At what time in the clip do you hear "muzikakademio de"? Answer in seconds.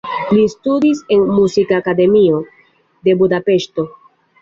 1.35-3.19